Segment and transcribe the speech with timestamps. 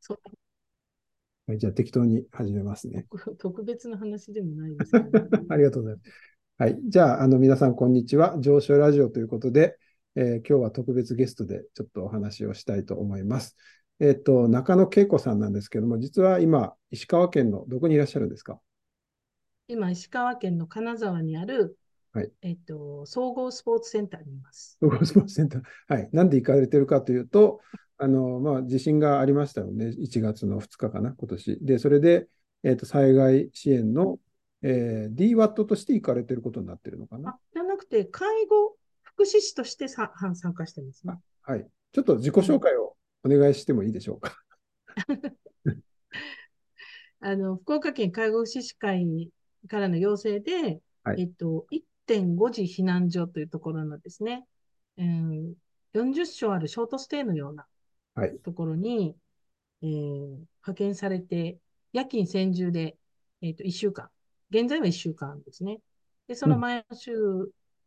[0.00, 0.18] そう
[1.46, 3.06] はい、じゃあ適当に始めますね。
[3.38, 5.06] 特別な話でもないですね、
[5.48, 6.10] ありがとうございます。
[6.58, 6.78] はい。
[6.88, 8.40] じゃあ、あの、皆さん、こんにちは。
[8.40, 9.78] 上昇ラジオということで、
[10.16, 13.56] えー今日は特別ゲストでちょっとお話をしたいと思います。
[14.00, 18.58] えっ、と、中野恵子さんなんですけども、実は今、石川県のどこにいらっしゃるんですか？
[19.68, 21.76] 今、石川県の金沢にある、
[22.12, 24.78] はいえっと、総合スポーツセンターにいます。
[24.80, 25.62] 総合スポーツセンター。
[25.88, 26.08] はい。
[26.12, 27.60] なんで行かれてるかというと、
[27.98, 29.86] あの、まあ、地震がありましたよね。
[29.86, 31.58] 1月の2日かな、今年。
[31.62, 32.28] で、それで、
[32.62, 34.18] えっ、と、災害支援の、
[34.62, 37.30] えー DWAT として行かれてることになってるのかな。
[37.30, 41.14] あ、じゃなくて、介護福祉士としてさは参加してますね。
[41.42, 41.66] はい。
[41.92, 44.36] ちょっと自己紹介をお願いしてもいいでしょうか。
[47.20, 49.30] あの、福岡県介護福祉士会
[49.68, 54.46] からの要請で、はいえっと、1.5次避難所というところのですね、
[54.98, 55.54] うん、
[55.94, 57.75] 40床あるショートステイのようなはい。
[58.44, 59.16] ところに、
[59.82, 61.58] えー派遣されて、
[61.92, 62.96] 夜勤専従で、
[63.40, 64.08] えっと、1週間。
[64.50, 65.78] 現在は1週間ですね。
[66.26, 67.12] で、その前の週、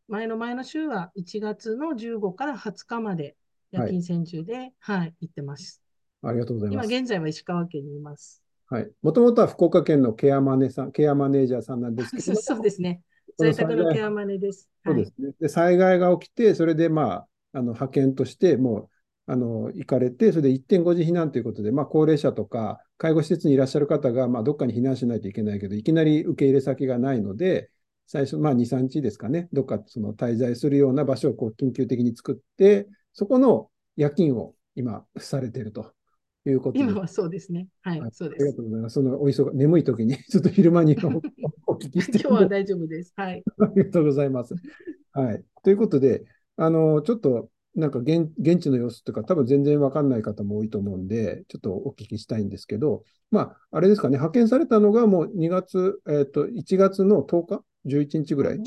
[0.08, 3.36] 前の前の週は1月の15から20日まで
[3.72, 5.82] 夜勤専従で、はい、行ってます。
[6.24, 6.94] ありがとうござい今ます。
[6.94, 8.42] 現在は石川県にいます。
[8.68, 8.92] はい。
[9.02, 13.02] もともとは福岡県のケアマネさん、ケアマネージャーさんなんですけども、 そうですね。
[13.38, 14.70] 在宅の災害ケアマネです。
[14.84, 15.34] はいそうですね。
[15.40, 18.90] で、災害が起きて、それでまあ、あの派遣としてもう、
[19.30, 27.70] あの、行かれて、それで1.5次避難ということで、まあ、高齢者とか、介護施設にいらっしゃる方が、まあ、どっかに避難しないといけないけど、いきなり受け入れ先がないので、
[28.08, 35.94] 最初、まあ、2、3日ですかね、どっかその滞在するような場所をこう緊急的に作って、そこの夜勤を今、されていると
[36.48, 37.68] いうことで今はそうですね。
[37.82, 38.58] はい、はいそうですありが。
[38.58, 38.94] とうございます。
[38.96, 41.08] そのお忙眠い時に、 ちょっと昼間にお
[41.74, 43.14] お聞きして今日は大丈夫です。
[43.16, 43.44] はい。
[43.62, 44.56] ありがとうございます。
[45.12, 45.44] はい。
[45.62, 58.64] ということで、あの、ちょっと、なんか現、現地の様子とか、多分全然わかんない方も多いと思うんで、ちょっとお聞きしたいんですけど、まあ、あれですかね、派遣されたのがもう2月、えっと、1月の10日 ?11 日ぐらい？15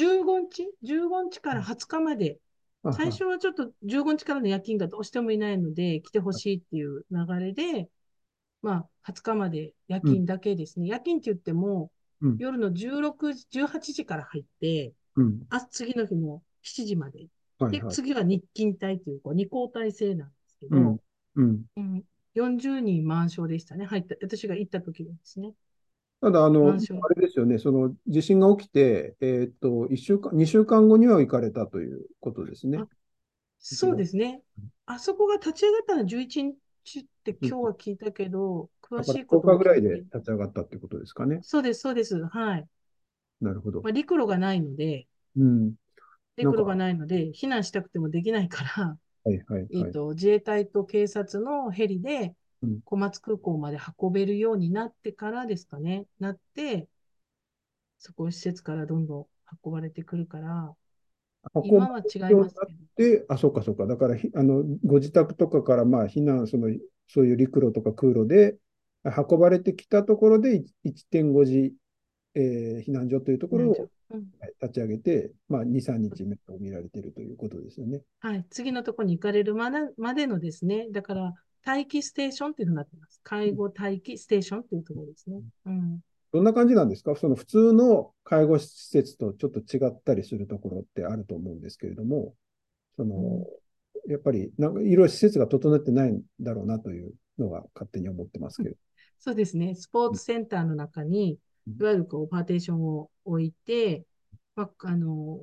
[0.51, 2.39] 日 ?15 日から20日まで。
[2.85, 7.89] あ最初はちょっと15日からの夜勤がどうしてもいないので、来てほしいっていう流れで、
[8.61, 8.73] ま
[9.05, 10.89] あ、20日まで夜勤だけですね。
[10.89, 11.91] 夜勤って言っても、
[12.21, 15.41] うん夜の16時、18時から入って、うん。
[15.51, 17.27] あ次の日の7時まで。
[17.71, 17.83] で。
[17.89, 20.99] 次は日勤帯というか、二交代制なんですけど、うん。
[21.37, 21.65] うん。
[21.77, 23.87] うん40人満床でしたね。
[23.87, 25.55] 入った、私が行った時はですね。
[26.21, 32.79] ただ、あの、あれですよね、その地震が起きて、えっと、1週間、2週間後には行かれたということですね。
[32.83, 32.89] あ
[33.61, 34.43] そうですね。
[34.87, 41.43] あそこが立ち上がったのは11日って今日は聞いたけど、詳だから10しいこと日ぐらいで立ち上がったってことですかね。
[41.43, 42.19] そうです、そうです。
[42.27, 42.69] はい。
[43.41, 43.93] なるほどまあ、。
[43.93, 45.07] 陸路がないので、
[45.37, 45.75] うん。
[46.37, 49.85] 陸路がないので、避難したくてもできないから、はいはいえ。
[49.87, 56.07] と、自衛隊と警察のヘリでうん小松空港まで運べるようになってからですかね。
[56.21, 56.89] なって、
[57.99, 59.27] そこ施設からどんどん
[59.65, 60.77] 運ばれてくるから、
[61.63, 62.79] 今は違いますけど。
[62.97, 63.87] で、あ、そうかそうか。
[63.87, 66.69] だから、ひあの、ご自宅とかから、まあ、避難、その、
[67.09, 68.57] そういう陸路とか空路で
[69.05, 71.75] 運ばれてきたところで、い1.5次、
[72.35, 73.91] えー避難所というところを
[74.61, 78.03] 立ち上げて、まあ、2、3日目と見られているということですよね。
[78.21, 79.71] はい、次のところに行かれるま
[80.15, 81.35] でのですね、だから
[81.65, 83.21] 待機ステーションっていうふうになってます。
[83.23, 85.41] 介護待機ステーションっていうところですね。
[85.67, 86.01] うん、
[86.33, 87.15] どんな感じなんですか？
[87.15, 92.35] その普通の介護施設とちょっと違ったりするところってあると思うんですけれども、
[92.97, 93.47] その、
[94.09, 98.75] やっぱり、なんかいろいろ施設が整ってないんだろうなというのが勝手に思ってますけど。
[99.21, 104.05] そうですね、スポーツセンターの中に、うんいわゆるこうパーテーションを置いて、
[104.57, 105.41] まあ、あの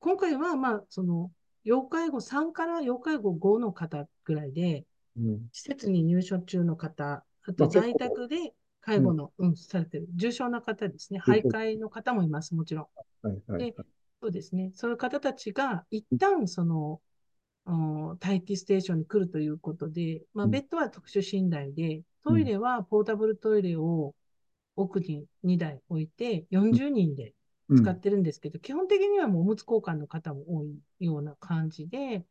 [0.00, 1.30] 今回は、まあ、その
[1.64, 4.84] 要介護3から要介護5の方ぐらいで、
[5.16, 5.48] うん。
[5.52, 12.86] 施設に入所中の方、あまと在宅で介護の、うんされてる、重症な方ですね、徘徊の方もいます、もちろん。
[13.26, 13.72] はいはいはい。
[13.72, 13.76] で
[14.22, 14.70] そうですね。
[14.74, 17.00] そういう方たちが一旦その、
[17.66, 20.50] うん待機ステーションに来るということで、まあ、うん。
[20.52, 24.14] ベッドは特殊寝台で、トイレはポータブルトイレを
[24.76, 27.34] 奥に2台置いて、40人で
[27.68, 27.78] うん。
[27.82, 32.24] 使ってるんですけど、基本的にはもうおむつ交換の方も多いような感じで、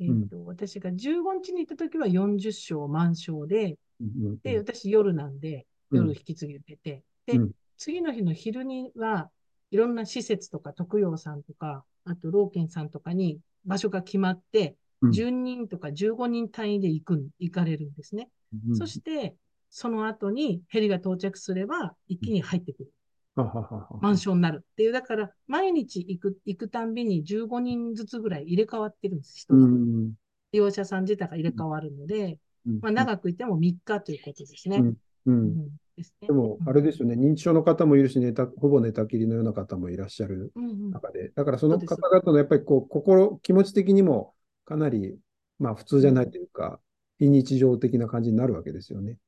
[0.00, 6.08] えーと私が15日に行った時は40床満床で、うんうんで、私夜なんで、うん。
[6.08, 7.52] 夜引き継ぎ受けて、で、うん。
[7.76, 9.30] 次の日の昼には
[9.70, 15.10] いろんな施設とか特養さんとか、あと老健さんとかに場所が決まって、うん。
[15.10, 18.28] 10人とか15人単位で行くん、行かれるんですね。
[18.52, 18.76] うん。
[18.76, 19.36] そして、
[19.70, 22.92] その後にヘリが到着すれば一気に入ってくる。
[24.00, 24.64] マンションになる。
[24.72, 29.66] っていう、だから毎日行く、行くたんびに15人ずつぐらい入れ替わってるんです、人うが。
[29.66, 30.12] ん。
[30.52, 32.78] 利用者さん自体が入れ替わるので、うん。
[32.80, 34.82] まあ、長くいても3日ということですね。
[36.20, 38.18] でも、あれですよね、認知症の方もいるし、
[38.58, 40.52] ほぼ寝たきりのような方もいらっしゃる
[40.92, 44.34] 中で、だからその方々のやっぱりこう心、気持ち的にも
[44.64, 45.18] かなり、
[45.58, 46.80] まあ、普通じゃないというか、
[47.18, 49.18] 非日常的な感じになるわけですよね。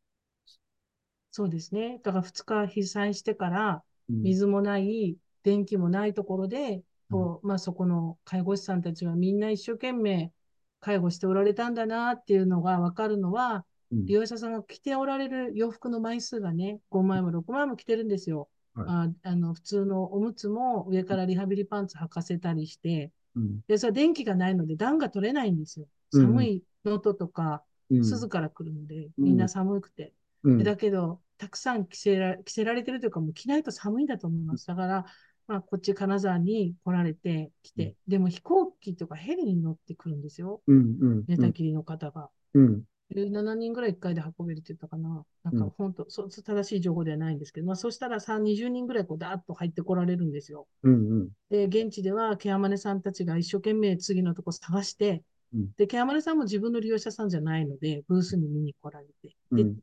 [1.39, 2.01] そうですね。
[2.03, 4.23] だから2日被災してから、うん。
[4.23, 6.83] 水もない、電気もないところで、うん。
[7.13, 10.33] こうまあ、そこの介護士さんたちはみんな一生懸命
[10.81, 14.07] 介護しておられたんだなっていうのが分かるのは、うん。
[14.07, 18.49] 利用者さんが着ておられる洋服の枚数がね、5枚も6枚も着てるんですよ。
[18.75, 18.87] はい。
[18.89, 23.61] ああの普通のおむつも上からリハビリパンツ履かせたりして、うん。
[23.69, 25.87] でそれは電気がないので暖が取れないんですよ。
[26.15, 26.27] うん。
[26.27, 28.05] 寒い能登とか、うん。
[28.05, 29.25] 鈴から来るので、うん。
[29.25, 30.13] みんな寒くて。
[30.43, 30.59] うん。
[30.59, 34.67] でだけど、たくさん着せら着せられてるというか、もう着ないと寒いんだと思います。
[34.67, 35.05] だから、
[35.47, 40.61] まあ、こっち金沢に来られて来て、でも飛行機とかヘリに乗ってくるんですよ。
[40.67, 42.29] うんうん寝たきりの方が。
[42.55, 42.83] うん
[43.15, 45.25] 17人ぐらい1回で運べるって言ったかな。
[45.43, 50.67] なんうんか本当、そう正しい情報ではないんですけど、まあ、そしたらさ20人ぐらいこうダーッと入ってこられるんですよ。
[50.83, 55.23] うんうんで、現地ではケアマネさんたちが一生懸命次のとこ探して、
[55.55, 59.79] うんで、ケアマネさんも自分の利用者さんじゃないので、ブースに見に来られて、で、うん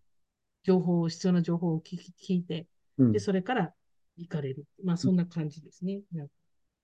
[0.66, 2.68] 情報を、必要な情報を聞き聞いて、
[2.98, 3.74] うんで、それから
[4.18, 4.66] 行かれる。
[4.84, 6.02] まあ、そんな感じですね。
[6.14, 6.34] なんか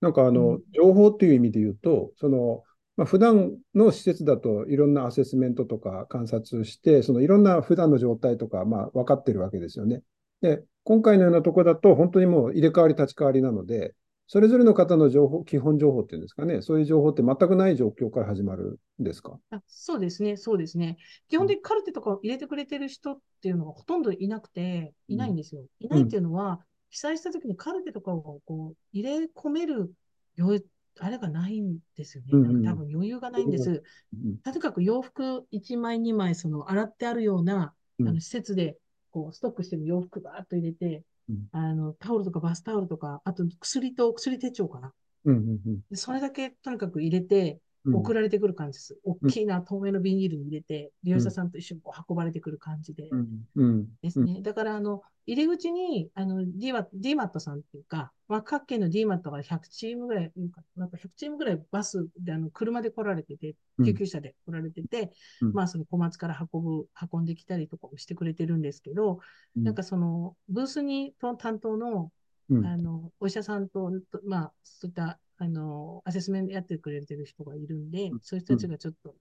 [0.02, 2.64] なんかあの、うん情報っていう意味で言うと、その、
[2.96, 10.04] まあ、普段の施設だといろんなアセスメントとか観察して、そのいろんな普段の状態とか、まあ、分かってるわけですよね。
[10.42, 13.96] で、今回のようなところだと、本当にもう入れ替わり立ち替わりなので、
[14.32, 19.38] それぞれの方の情報、基本情報っていうんですかね、そういう情報って全くない状況から始まるんですか？
[19.50, 20.96] あそうですね、そうですね。
[21.28, 25.66] 基本的にカルテとかを入れてくれてる人っていうのがほとんどいなくて、いないんですよ。
[25.82, 26.62] いないっていうのは、
[26.92, 29.92] 被災した時にカルテとかをこう入れ込める
[30.40, 30.66] 余裕
[31.02, 32.32] あれがないんですよね。
[32.32, 33.84] 多分余裕がないんです。
[34.14, 38.78] うんとにかく洋服1枚、2枚、その洗ってあるような、うんあの施設で
[39.12, 44.94] こうストックしてる洋服ばーっと入れて、うんあのタオルとかバスタオルとか、あと薬と薬手帳かな。
[45.26, 49.00] うんうんうんでそれだけとにかく入れて、うん送られてくる感じです。
[49.04, 53.10] 大きな透明のビニールに入れて、利用者さんと一緒にこう運ばれてくる感じで。
[53.10, 53.28] うん。
[53.56, 53.88] うん。
[54.02, 54.42] ですね。
[54.42, 60.32] だから、あの、入り口に、あの、DMAT, さんっていうか、まあ、各県の DMAT が100チームぐらい
[60.76, 63.86] なんか100チームぐらいバスで、あの、車で来られてて、うん。
[63.86, 65.12] 救急車で来られてて、
[65.42, 65.54] うん。
[65.54, 69.20] まあ、その小松から運ぶ、運んできたりとかもしてくれてるんですけど、
[69.56, 69.64] うん。
[69.64, 72.12] なんかその、ブースにと担当の、
[72.50, 72.66] うん。
[72.66, 78.20] あの、お医者さんと、とまあ、そういった、あの、アセスメントやってくれてる人がいるんで、うん。
[78.22, 79.16] そういう人たちがちょっと、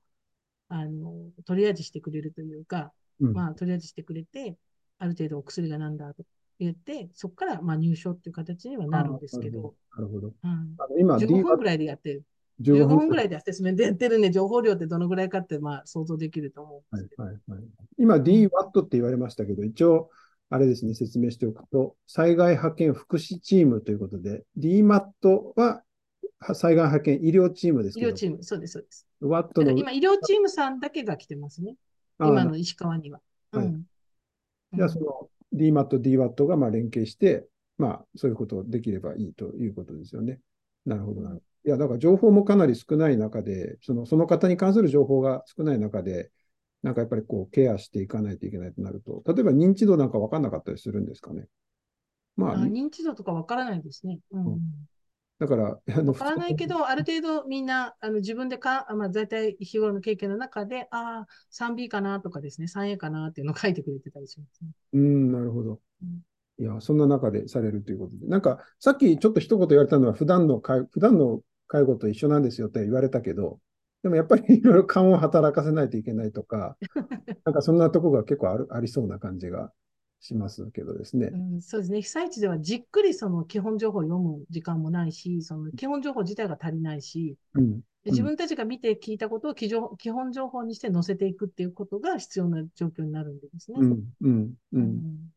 [0.69, 1.15] あの、
[1.47, 3.33] トリアージしてくれるというか、うん。
[3.33, 4.59] まあ、トリアージしてくれて、
[4.99, 6.25] ある程度お薬がなんだと
[6.59, 10.27] 言って、そこから、まあ、入所っていう形にはなるんですけど、なるほど。
[10.29, 10.75] うん。
[10.77, 12.25] あの今、15 D 分ぐらいでやってる。
[12.61, 13.31] 15 15分ぐらい。
[13.31, 17.23] でアセスメントやってるんで、情報量ってどのぐらいかって、まあ、想像できると思うんはいですけど。
[17.23, 17.63] はいはい、
[17.97, 20.11] 今、DWAT って言われましたけど、一応、
[20.51, 25.83] あれですね、説明しておくと、災害派遣福祉チームということで、DMAT はは
[26.55, 29.07] 災害派遣医療チームです医療チーム、そうです、そうです。
[29.21, 31.77] だからの、今、医療チームさんだけが来てますね。
[32.19, 33.21] あ今の石川には。
[33.53, 33.85] はいうん
[34.73, 40.39] じゃあその DMAT、DWAT がまあ連携して、まあ、そういうことをできればいいということですよね。
[40.87, 41.43] なるほどなるほど。
[41.65, 46.31] いや、だから情報もかなり少ない中で、そのその方に関する情報が少ない中で、
[46.83, 51.47] なんかやっぱりこうケアしていかないといけないとなると、例えば認知度なんか分かんなかったりするんですかね。
[52.37, 54.21] まあ、あ認知度とかわからないですね。
[54.31, 54.61] うんうん
[55.41, 64.69] だから、あのわからないけど、ある程度みんなあの自分でか、あまあ、大体日頃の経験の中で、ああ、3B かなとかですね、3A かなっていうのを書いてくれてたりしますね。
[64.93, 66.63] うん、なるほどうん。
[66.63, 73.61] いや、そんな中でされるということで、なんか、さっきちょっと一言言われたのは、普段の介普段の介護と一緒なんですよって言われたけど、
[74.03, 76.77] でもやっぱり いろいろ勘を働かせないといけないとか、
[77.47, 79.73] なんかそんなとこが結構あるありそうな感じが
[80.21, 81.37] しますけどですねう。
[81.57, 82.03] ん、そうですね。
[82.03, 87.81] 被災地ではじっくりその基本情報を読む時間もないし、その基本情報自体が足りないし、うん。
[88.05, 93.79] で自分たちが見て聞いたことを基本情報にして載せていくっていうことが必要な状況になるんでですね。
[93.81, 94.79] うん、うん、う。
[94.79, 95.33] うんん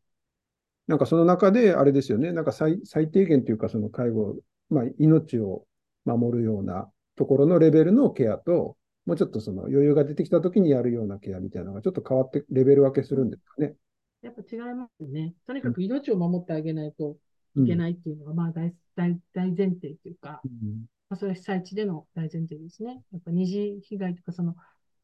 [0.86, 4.36] なんかその中で、あれですよね、なんか最最低限というか、その介護、
[4.68, 5.66] まあ、命を
[6.04, 8.76] 守るようなところのレベルのケアと、
[9.06, 13.76] もうちょっとその余裕が出てきたときにやるようなケアみたいなのがちょっと変わって、レベル分けするんですかね。
[14.24, 15.34] やっぱ違いますよね。
[15.46, 17.16] とにかく命を守ってあげないと
[17.56, 17.64] うん。
[17.64, 20.86] いけないっていうのが、まあ大大大前提っていうか、うん。
[21.08, 23.02] まあ、それは被災地での大前提ですね。
[23.12, 24.56] やっぱ二次被害とか、その、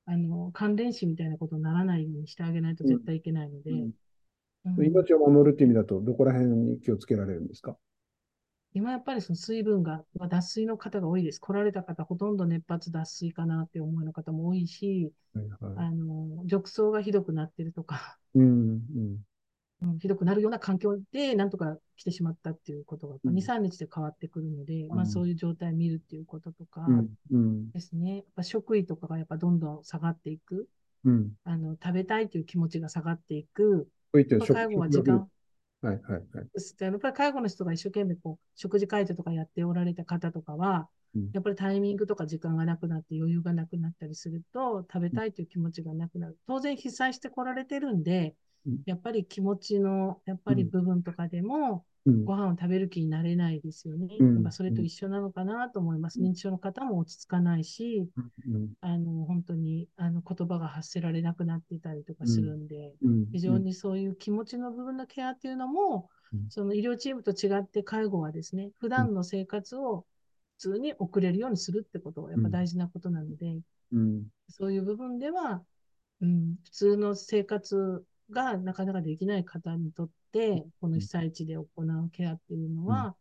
[0.06, 3.72] あの、関連死みたいなことにならないようにしてあげないと絶対いけないので、
[4.78, 7.76] 命を守るっていう意味だと、どこら辺に気をつけられるんですか？
[8.72, 11.40] 今やっぱりその水分が、まあ、脱水の方が多いです。
[11.40, 15.86] 来られた方、ほとんど熱発脱水かなって思いの方も多いし、はいはい。
[15.86, 18.80] あの、褥瘡がひどくなってるとか、うん、うん。
[19.82, 28.16] うんひどくなるような環境でなんとか来てしまったっていうことが、うん2、3日で変わってくるので、まあうんそういう状態を見るっていうこととかうん、うん、ですね。
[28.16, 30.68] やっぱ食位とかがやっぱどんどん下がっていく。
[31.04, 31.32] うん。
[31.44, 33.88] あの、食べたいという気持ちが下がっていく。
[34.12, 35.28] こういった食やっぱ介護は時間、
[35.82, 36.22] はいはいはい。
[36.80, 46.38] やっぱり介護の人が一生懸命こう食事介助とかやっておられた方とかは、うんやっぱりタイミングとか時間がなくなって余裕がなくなったりすると、食べたいという気持ちがなくなる。
[46.46, 48.34] 当然被災してこられてるんでうん、
[48.86, 52.24] やっぱり気持ちの、やっぱり部分とかでも、うん。
[52.24, 54.16] ご飯を食べる気になれないですよね。
[54.18, 54.34] うん。
[54.36, 56.20] やっぱそれと一緒なのかなと思います。
[56.20, 58.08] 認知症の方も落ち着かないし、
[58.48, 58.72] うん。
[58.80, 63.26] あの本当にあの言葉が発せられなくなっていたりとかするんで、うん。
[63.32, 66.46] 非常にそういう気持ちの部分のケアっていうのも、うん。
[66.48, 70.06] その医療チームと違って介護はですね、普段の生活を
[70.56, 73.60] 普通に送れるようにするってことがやっぱ大事なことなので、
[73.92, 74.24] うん。
[74.48, 75.62] そういう部分では、
[76.22, 83.16] うん、普通の生活がなかなかできない方にとって、この被災地で行うケアっていうのは、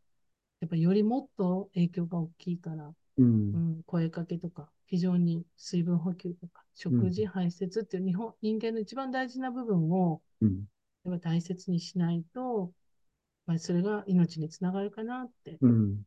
[0.62, 3.54] やっぱりよりもっと影響が大きいから、うん。
[3.54, 10.66] うん、声かけとか、非常に水分補給とか、食事、排泄っていう日本人間の一番大事な部分をうん。
[11.06, 12.72] やっぱ大切にしないと、
[13.46, 15.58] まあ、それが命につながるかなって。
[15.62, 16.02] うん。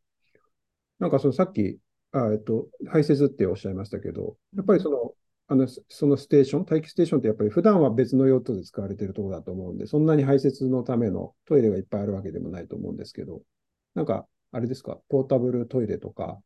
[0.99, 1.79] なんかそのさっき、
[2.11, 5.13] あえっと、排泄っておっしゃいましたけど、やっぱりその、
[5.53, 13.43] あの、そのステーション、待機ステーションってやっぱり普段は別の用途で使われているところだと思うんで、そんなに排泄のためのトイレがいっぱいあるわけでもないと思うんですけど、
[13.93, 16.41] なんか、あれですか、ポータブルトイレとか、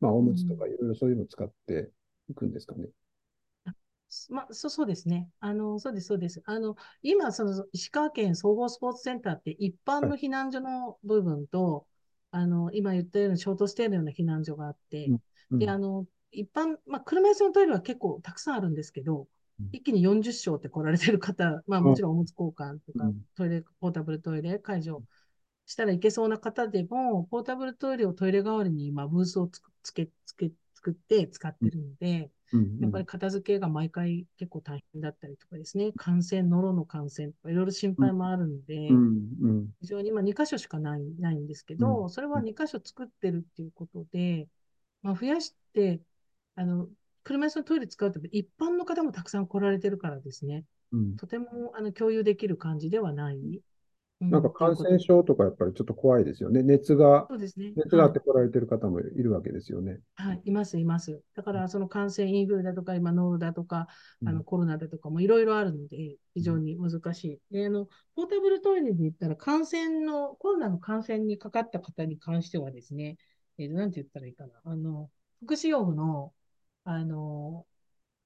[0.00, 1.92] まあ、おむつとかいろいろそういうのを使って
[2.28, 2.88] いくんですかね？
[4.30, 5.28] まあ、そうそうですね。
[5.38, 6.42] あの、そうです、そうです。
[6.46, 11.86] あの、今、その、石川県総合スポーツセンターって一般の避難所の部分と、
[12.30, 15.12] あの、今言ったようにショートステイのような避難所があって、
[15.50, 19.26] うんで、あの、一般、まあ、車椅子のトイレは結構たくさんあるんですけど
[19.60, 25.02] うん、一気に40床って来られてる方、 まあ、もちろんおむつ交換とかうん、トイレ、ポータブルトイレ解除
[25.66, 32.78] したらいけそうな方でも、ポータブルトイレをトイレ代わりに今、ブースをつくつけ、つけ、作って使ってるので、うん。
[32.80, 38.88] やっぱり片付けが毎回結構大変だったりとかですね、感染、ノロの感染とかいろいろ心配もあるので、
[39.80, 42.10] 非常に今2箇所しかないないんですけど、うん。
[42.10, 44.48] それは2箇所作ってるっていうことで、
[45.02, 46.00] まあ、増やして、
[46.58, 46.88] あの、
[47.22, 53.36] 車椅子のトイレ使うと一般の方もたくさん来られてるからですね、うんとてもあの共有できる感じではない。
[54.20, 56.62] うなんか感染症とかやっぱりちょっと怖いですよね。
[56.62, 57.72] 熱が、そうですね。
[57.76, 60.00] 熱があはいって来られてる方もいるわけですよね。
[60.16, 61.22] はい、います、います。
[61.36, 63.86] だから、その感染インフルだとか、今、ノロだとか、
[64.24, 67.40] あうんのコロナだとかもいろいろあるので、非常に難しい。
[67.54, 73.16] で、あの、ポータブルトイレで言ったら、感染の、コロナの感染にかかった方に関してはですね、
[73.58, 74.60] えー、なんて言ったらいいかな。
[74.64, 75.08] あの、
[75.44, 76.32] 福祉用具の、
[76.88, 77.66] あの、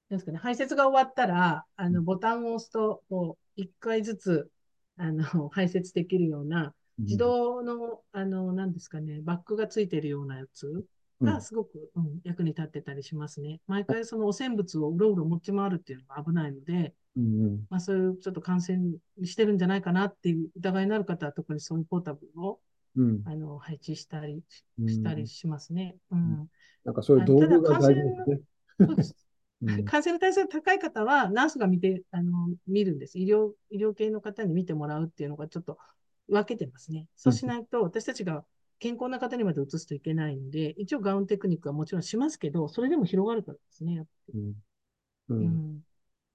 [0.09, 4.49] なんですかね、排泄が終わったら、あの、ボタンを押すと、こう、一回ずつ、
[4.95, 10.85] あの、 排泄できるような、自動の、あの、なんですかね、バッグがついてるようなやつ
[11.19, 11.27] うん。
[11.27, 13.59] がすごく、うん役に立ってたりしますね。
[13.67, 17.67] 毎回その汚染物をうろうろ持ち回るっていうのが危ないので、うんうん。
[17.69, 22.61] まあ、そういうちょっと感染してるんじゃないかなっていう疑いのある方は特にそういうポータブルを
[22.95, 23.21] うん。
[23.25, 24.43] あの配置したり
[24.79, 24.89] うん。
[24.89, 25.97] したりしますね。
[26.11, 26.47] うん。
[26.83, 28.39] なんかそういう道具が大事ですね。
[28.79, 33.17] そう感染の対策が高い方は、ナースが見て、あの、見るんです。
[33.17, 35.77] 医療、医療系の方に見てもらうっていうのがちょっと
[36.27, 37.07] 分けてますね。
[37.15, 38.43] そうしないと、私たちが
[38.79, 44.05] 健康な方にまで移すといけないので、一応ガウンテクニックはもちろんしますけど、それでも広がるからですね。
[44.33, 44.53] うん
[45.29, 45.83] ううんん。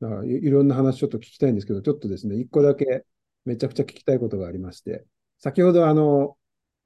[0.00, 3.04] だからいいろんな話ちょっと聞きたいんですけど、ちょっとですね、一個だけ
[3.44, 5.04] めちゃくちゃ聞きたいことがありまして、
[5.38, 6.36] 先ほどあの、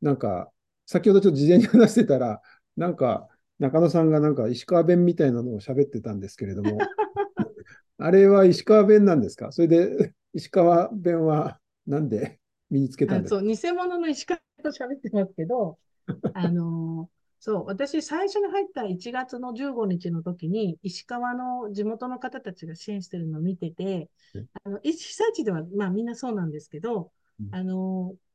[0.01, 0.51] なんか、
[0.87, 2.41] 先ほどちょっと事前に話してたら、
[2.77, 3.29] なんか、
[3.59, 6.79] 中野さんがなんか石川弁みたいなのを喋ってたんですけれども、
[7.99, 9.53] あれは石川弁なんですか？
[9.53, 12.41] それで、 石川弁はなんで
[12.71, 13.37] 身につけたんですか？
[13.39, 15.79] あそう、偽物の石川と喋ってますけど、
[16.35, 28.32] あのーそう、私、最初に入った1月の15日の時に、石川の地元の方たちが支援してるのを見ててえ、あの被災地では、まあみんなそうなんですけどうん、あのー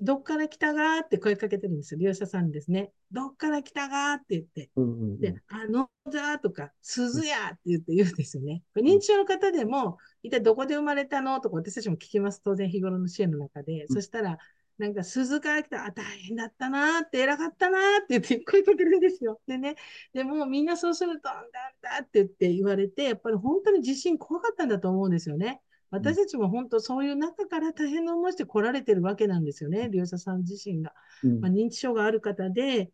[0.00, 2.92] どっから来たがーって声かけてるんですよ、利用者さんにですね。
[3.10, 4.70] どっから来たがーって言って。
[4.76, 8.62] うんうんうんで、あのだとか、鈴やって言って言うんですよね。
[8.76, 11.40] 認知症の方でも、一体どこで生まれたの？
[11.40, 12.40] とか私たちも聞きます。
[12.44, 13.82] 当然日頃の支援の中で。
[13.82, 14.38] うんそしたら、
[14.78, 19.40] なんか鈴から来た、あ、大変だったなーって、偉かったなーって言って声かけるんですよ。
[19.48, 19.74] でね、
[20.12, 21.58] でもみんなそうすると、あんだ？
[21.90, 25.60] あんだって言って言われて、やっぱり本当に地震怖かったんだと思うんですよね。
[25.90, 30.92] 私たちも本当そういう中から大変な思いして来られてるわけなんですよね、利用者さん自身が。
[31.22, 32.90] うんまあ、認知症がある方で、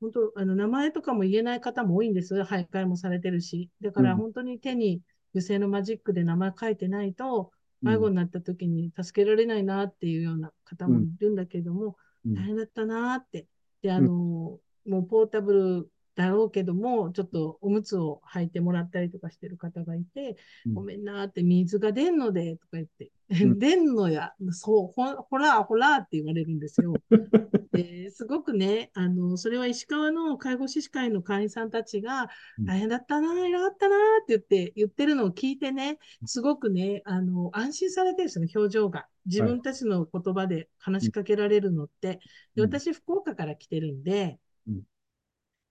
[0.00, 2.44] 本当、あの、名前とかも言えない方も多いんですよ。
[2.44, 3.70] 徘徊もされてるし。
[3.80, 5.00] だからうん本当に手に
[5.34, 13.46] 油性のマジックで名前書いてないと、うん迷子になった時に助けられないなっていうような方もいるんだけれども、うん大変だったなって。
[13.82, 23.10] で、あの、もうポータブルだろうけども、ちょっとおむつを履いてもらったりとかしてる方がいて、うんごめんなって、水が出んので、とか言って、ん。
[23.60, 26.94] 出んのや、そう、ほほら、ほらって言われるんですよ。
[27.72, 39.06] ですごくね、あの、それは石川の介護士士会の会員さんたちがうん、大変だったな、偉かったなって言って、言ってるのを聞いてね、すごくね、あの、安心されてるんですよね、表情が。
[39.26, 42.20] 自分たちの言葉で話しかけられるのって。
[42.54, 42.70] でうん。
[42.70, 44.82] 私、福岡から来てるんでうん、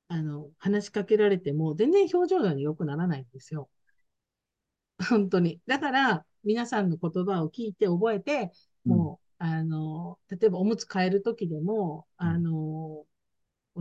[0.07, 3.69] あの、話しかけられても、全然表情が良くならないんですよ。
[5.09, 5.59] 本当に。
[5.67, 8.51] だから、皆さんの言葉を聞いて覚えて、
[8.85, 13.07] もう、あの、例えばおむつ替えるときでも、あの、お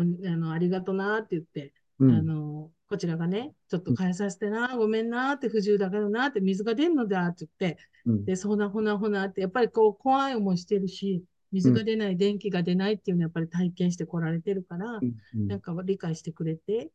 [0.01, 2.11] あの、ありがとなって言って、うん。
[2.11, 8.25] あの、こちらがね、ちょっと変えさせてな、ごめんなって、不自由だからなって、水が出んのだって言って、うん。
[8.25, 11.25] で、そんなほなほなって、やっぱりこう、怖い思いしてるし、
[11.55, 16.91] 水が出ない、電気が出ないっていうのはやっぱり体験してこられてるから、うんなんか理解してくれて、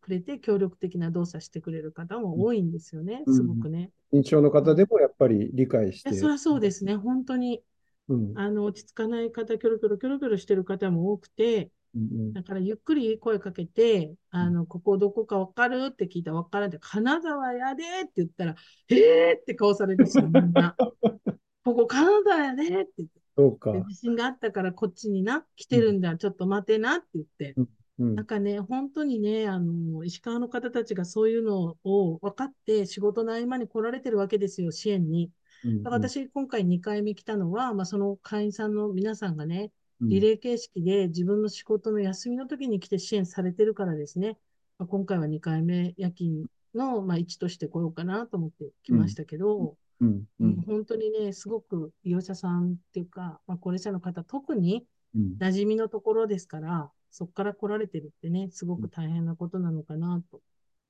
[0.00, 3.34] くれて、協力的な動作してくれる方も多いんですよね、うん。
[3.34, 3.90] すごくね。
[4.12, 7.62] 認知症の方でもやっぱり理解して、そりゃそうですね、本当に、
[8.08, 8.32] うん。
[8.38, 18.56] あの、落ち着かない方、キョロキョロキョロキョロしてる方も多くて、うんだからゆっくり声かけて、あの、ここどこかわかるって聞いたらわからんって、金沢やでって言ったら、
[18.88, 20.74] えーって顔されるし、みんな。
[21.64, 23.23] ここ金沢やでって言って。
[23.36, 23.82] そうかで。
[23.88, 27.54] 地震があったからこっちにな、来てるんだ、ちょっと待てなって言って。
[27.56, 35.30] うんなんかね、本当にね、あの、石川の方たちがそういうのを分かって仕事の合間に来られてるわけですよ、支援に。
[35.64, 44.36] うんだから私、今回2回目来たのは、まあ、その会員さんの皆さんがね、うんリレー形式で自分の仕事の休みの時に来て支援されてるからですね。
[44.76, 60.40] まあ、今回は2回目夜勤の、まあ、一として来ようかなと思って来ましたけど、うんううんん本当にね、すごく利用者さんっていうか、まあ、高齢者の方、特にうん馴染みのところですから、そこから来られてるってね、すごく大変なことなのかなと。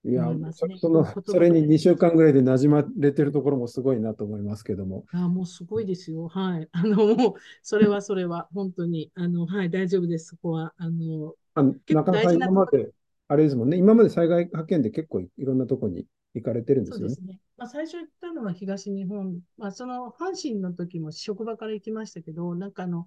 [0.06, 5.04] いや思いますねそそのそれに2週間ぐらいで馴染まれてるところもすごいなと思いますけども。
[5.12, 6.28] あもうすごいですよ。
[6.28, 6.68] はい。
[6.72, 10.26] あの、もう、それはそれは、 本当に、あの、はい、大丈夫です。
[10.28, 12.90] そこは、あの、あなかなか今まで、
[13.28, 17.34] あれですもんね、今まで災害派遣で結構いろんなとこに行かれてるんですよねそうです。
[17.34, 17.40] ね。
[17.56, 23.06] まあ、最初行ったのは東日本、まあ、その阪神の時も職場から行きましたけど、なんかあの、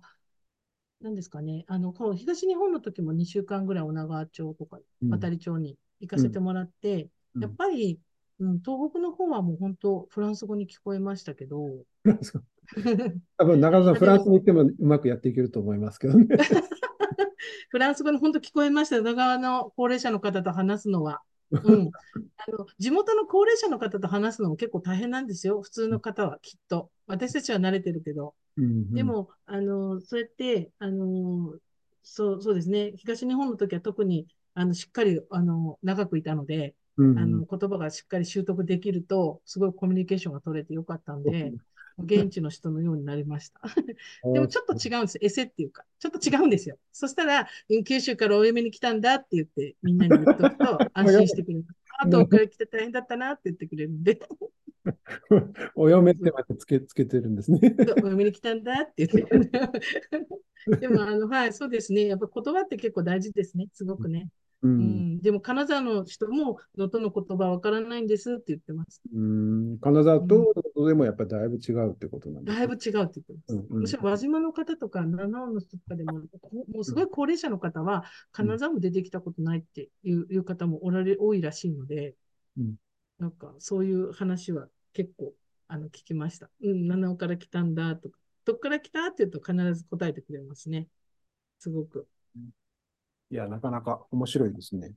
[1.01, 7.09] なんですかね、あの、この東日本の時も2週間ぐらい女川町とかうん渡り町に行かせてもらって、うん
[7.39, 7.99] やっぱり、
[8.39, 11.59] うん、東北の方はもう本当フランス語に聞こえましたけど、
[13.37, 16.25] 多分中田さん、フランスに行ってもうまくやっていけると思いますけどね。
[17.69, 21.21] フランス語に本当聞こえました、女川の高齢者の方と話すのは。
[21.51, 21.91] うん、
[22.37, 26.89] あの地元の高齢者の方と話すのも結構大変なんですよ、普通の方はきっと。
[27.05, 28.33] 私たちは慣れてるけど。
[28.57, 31.53] うんで、も、あの、そうやって、あの、
[32.03, 41.53] そう、そうですね、東日本の時は特に、あの、しっかり、あの、長くいたので、うんあの、言葉がしっかり習得できると、すごいコミュニケーションが取れてよかったんで、
[41.99, 43.61] 現地の人のようになりました。
[44.33, 45.19] でもちょっと違うんですよ。
[45.23, 45.83] エセっていうか。
[45.99, 46.77] ちょっと違うんですよ。
[46.91, 51.65] そしたら、うん九州からお嫁に来たんだって言って、みんなに言っとくと 安心してくれる。
[51.99, 54.19] あとから来て大変だったなって言ってくれるんで、
[55.75, 57.59] お嫁ってまでつけつけてるんですね。
[58.03, 59.49] お嫁に来たんだって言って。
[60.79, 62.07] でも、あの、はい、そうですね。
[62.07, 63.67] やっぱ言葉って結構大事ですね。
[63.73, 64.29] すごくね。
[64.63, 64.77] ううん
[65.17, 65.21] ん。
[65.21, 69.01] でも、金沢の人も、能登の言葉わからないんですって言ってます。
[69.13, 73.53] うん金沢と能登でもやっぱりだいぶ違うってことなんですだいぶ違うって言ってます。
[73.53, 82.15] うんうんむしろ輪島の方とか七尾の人とかでも、こもうすごい高齢者の方は、金沢も出てきたことないっていういう方もおられ多いらしいので、
[82.57, 82.75] うん
[83.19, 85.33] なんかそういう話は結構
[85.67, 86.49] あの聞きました。
[86.61, 90.87] うん、七尾から来たんだとか、どっから来たって言うと必ず答えてくれますね。
[91.59, 92.07] すごく。
[93.29, 94.93] いや、なかなか面白いですね。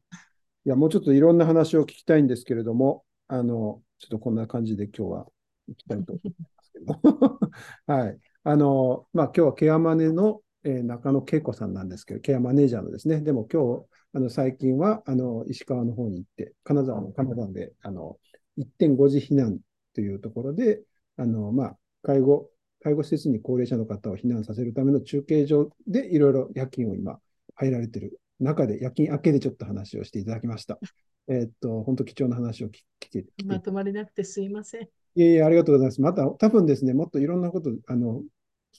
[0.66, 5.26] いや、もうちょっといろんな話を聞きたいんですけれども、あの、ちょっとこんな感じで今日は
[5.68, 7.40] 行きたいと思いますけど。
[7.86, 8.18] はい。
[8.44, 13.20] あの、まあ、今日はケアマネの、えー中野恵子さんなんですけど、ケアマネージャーのですね。
[13.22, 18.18] でも今日、あの、最近は、あの、石川の方に行って、金沢の金沢で、あの、
[18.56, 19.60] 1.5次避難
[19.94, 20.82] というところで、
[21.16, 22.50] あの、まあ、介護、
[22.82, 27.20] 介護施設に高齢者の方を避難させるための中継所でいろいろ夜勤を今
[27.56, 30.78] 入られている中で、夜勤明けでちょっと話をしていただきました。
[31.28, 34.82] えーっと、本当貴重な話を聞聞けて、まとまりなくてすいません。
[34.82, 36.00] いえいえ、ありがとうございます。
[36.00, 38.22] また、多分ですね、もっといろんなこと、あの、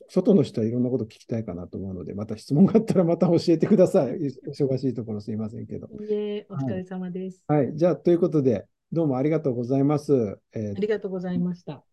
[0.09, 4.17] 外の人はいろんなこと聞きたいかなと思うので、また質問があったらまた教えてください。
[4.47, 5.87] 忙しいところすいませんけど。
[5.87, 7.67] いえ、お疲れ様です、はい。
[7.67, 7.77] はい。
[7.77, 10.37] じゃあ、ということで、どうもありがとうございます。
[10.53, 11.83] えー、ありがとうございました。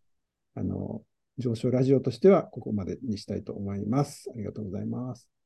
[0.54, 1.02] あの、
[1.38, 4.31] 上昇ラジオとしてはここまでにしたいと思います。
[4.35, 5.28] ありがとうございます。